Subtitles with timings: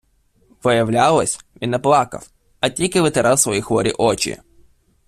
[0.63, 2.27] Виявлялось- він не плакав,
[2.59, 4.39] а тільки витирав свої хворі очі!..